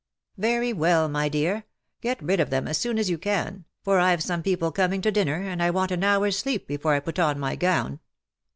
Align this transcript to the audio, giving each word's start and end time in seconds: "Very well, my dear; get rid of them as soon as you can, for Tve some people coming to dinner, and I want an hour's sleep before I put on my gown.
"Very 0.39 0.73
well, 0.73 1.07
my 1.07 1.29
dear; 1.29 1.65
get 2.01 2.23
rid 2.23 2.39
of 2.39 2.49
them 2.49 2.67
as 2.67 2.79
soon 2.79 2.97
as 2.97 3.07
you 3.07 3.19
can, 3.19 3.65
for 3.83 3.99
Tve 3.99 4.19
some 4.19 4.41
people 4.41 4.71
coming 4.71 4.99
to 5.03 5.11
dinner, 5.11 5.43
and 5.43 5.61
I 5.61 5.69
want 5.69 5.91
an 5.91 6.03
hour's 6.03 6.39
sleep 6.39 6.65
before 6.65 6.95
I 6.95 6.99
put 6.99 7.19
on 7.19 7.37
my 7.37 7.55
gown. 7.55 7.99